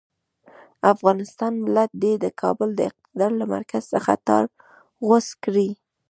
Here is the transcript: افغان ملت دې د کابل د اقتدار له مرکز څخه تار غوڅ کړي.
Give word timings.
افغان 0.91 1.17
ملت 1.63 1.91
دې 2.03 2.13
د 2.23 2.25
کابل 2.41 2.69
د 2.75 2.79
اقتدار 2.89 3.31
له 3.41 3.45
مرکز 3.53 3.83
څخه 3.93 4.11
تار 4.27 4.45
غوڅ 5.05 5.27
کړي. 5.43 5.69